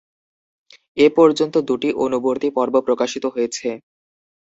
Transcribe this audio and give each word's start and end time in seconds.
এ 0.97 1.07
পর্যন্ত 1.17 1.55
দুটি 1.69 1.89
অনুবর্তী 2.03 2.49
পর্ব 2.57 2.75
প্রকাশিত 2.87 3.23
হয়েছে। 3.27 3.67